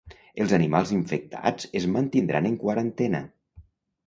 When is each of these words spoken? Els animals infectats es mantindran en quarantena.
Els 0.43 0.53
animals 0.57 0.93
infectats 0.95 1.67
es 1.81 1.85
mantindran 1.97 2.49
en 2.53 2.57
quarantena. 2.65 3.23